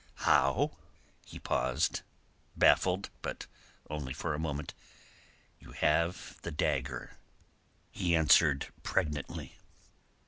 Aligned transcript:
"How?" 0.25 0.77
He 1.27 1.37
paused, 1.37 2.01
baffled; 2.57 3.11
but 3.21 3.45
only 3.87 4.13
for 4.13 4.33
a 4.33 4.39
moment. 4.39 4.73
"You 5.59 5.73
have 5.73 6.39
the 6.41 6.49
dagger," 6.49 7.17
he 7.91 8.15
answered 8.15 8.73
pregnantly. 8.81 9.59